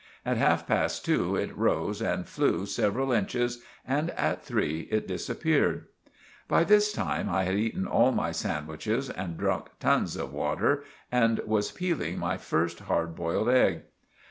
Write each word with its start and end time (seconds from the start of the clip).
At 0.25 0.37
half 0.37 0.65
past 0.65 1.05
two 1.05 1.35
it 1.35 1.55
rose 1.55 2.01
and 2.01 2.27
flew 2.27 2.65
several 2.65 3.11
inches 3.11 3.61
and 3.87 4.09
at 4.17 4.43
three 4.43 4.87
it 4.89 5.07
disappeered. 5.07 5.83
By 6.47 6.63
this 6.63 6.91
time 6.91 7.29
I 7.29 7.43
had 7.43 7.53
eaten 7.53 7.85
all 7.85 8.11
my 8.11 8.31
sandwiches 8.31 9.11
and 9.11 9.37
drunk 9.37 9.67
tons 9.79 10.15
of 10.15 10.33
water 10.33 10.83
and 11.11 11.37
was 11.45 11.71
pealing 11.71 12.17
my 12.17 12.35
first 12.37 12.79
hard 12.79 13.13
boiled 13.15 13.49
egg. 13.49 13.83